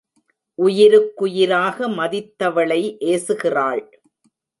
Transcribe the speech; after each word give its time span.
உயிருக்குயிராக 0.59 1.87
மதித்தவளை 1.89 2.79
ஏசுகிறாள். 3.11 3.83